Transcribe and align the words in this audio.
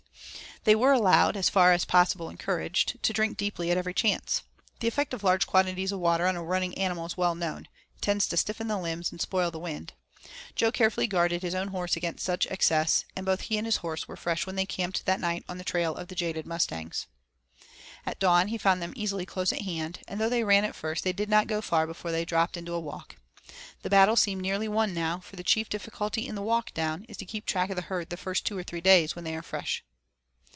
They 0.63 0.75
were 0.75 0.91
allowed, 0.93 1.29
and 1.29 1.37
as 1.37 1.49
far 1.49 1.73
as 1.73 1.85
possible 1.85 2.29
encouraged, 2.29 3.01
to 3.01 3.13
drink 3.13 3.35
deeply 3.35 3.71
at 3.71 3.77
every 3.79 3.95
chance. 3.95 4.43
The 4.79 4.87
effect 4.87 5.11
of 5.11 5.23
large 5.23 5.47
quantities 5.47 5.91
of 5.91 5.99
water 5.99 6.27
on 6.27 6.35
a 6.35 6.43
running 6.43 6.77
animal 6.77 7.07
is 7.07 7.17
well 7.17 7.33
known; 7.33 7.67
it 7.95 8.01
tends 8.01 8.27
to 8.27 8.37
stiffen 8.37 8.67
the 8.67 8.77
limbs 8.77 9.11
and 9.11 9.19
spoil 9.19 9.49
the 9.49 9.57
wind. 9.57 9.93
Jo 10.55 10.71
carefully 10.71 11.07
guarded 11.07 11.41
his 11.41 11.55
own 11.55 11.69
horse 11.69 11.95
against 11.97 12.23
such 12.23 12.45
excess, 12.45 13.05
and 13.15 13.25
both 13.25 13.41
he 13.41 13.57
and 13.57 13.65
his 13.65 13.77
horse 13.77 14.07
were 14.07 14.15
fresh 14.15 14.45
when 14.45 14.55
they 14.55 14.67
camped 14.67 15.07
that 15.07 15.19
night 15.19 15.43
on 15.49 15.57
the 15.57 15.63
trail 15.63 15.95
of 15.95 16.09
the 16.09 16.15
jaded 16.15 16.45
mustangs. 16.45 17.07
At 18.05 18.19
dawn 18.19 18.49
he 18.49 18.59
found 18.59 18.83
them 18.83 18.93
easily 18.95 19.25
close 19.25 19.51
at 19.51 19.63
hand, 19.63 20.01
and 20.07 20.21
though 20.21 20.29
they 20.29 20.43
ran 20.43 20.63
at 20.63 20.75
first 20.75 21.03
they 21.03 21.11
did 21.13 21.27
not 21.27 21.47
go 21.47 21.61
far 21.63 21.87
before 21.87 22.11
they 22.11 22.23
dropped 22.23 22.55
into 22.55 22.73
a 22.75 22.79
walk. 22.79 23.15
The 23.81 23.89
battle 23.89 24.15
seemed 24.15 24.43
nearly 24.43 24.67
won 24.67 24.93
now, 24.93 25.21
for 25.21 25.37
the 25.37 25.43
chief 25.43 25.69
difficulty 25.69 26.27
in 26.27 26.35
the 26.35 26.43
'walk 26.43 26.71
down' 26.75 27.05
is 27.09 27.17
to 27.17 27.25
keep 27.25 27.47
track 27.47 27.71
of 27.71 27.75
the 27.75 27.81
herd 27.81 28.11
the 28.11 28.15
first 28.15 28.45
two 28.45 28.55
or 28.55 28.63
three 28.63 28.81
days 28.81 29.15
when 29.15 29.23
they 29.25 29.35
are 29.35 29.41
fresh. 29.41 29.83